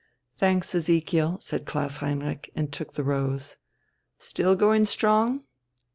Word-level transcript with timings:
"Thanks, 0.39 0.73
Ezekiel," 0.73 1.37
said 1.41 1.67
Klaus 1.67 1.97
Heinrich, 1.97 2.51
and 2.55 2.73
took 2.73 2.93
the 2.93 3.03
rose. 3.03 3.57
"Still 4.17 4.55
going 4.55 4.85
strong? 4.85 5.43